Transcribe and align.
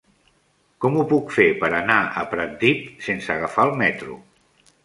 Com 0.85 0.97
ho 1.01 1.03
puc 1.11 1.29
fer 1.35 1.45
per 1.63 1.69
anar 1.81 1.99
a 2.05 2.25
Pratdip 2.33 2.83
sense 3.09 3.33
agafar 3.37 3.71
el 3.71 3.79
metro? 3.83 4.19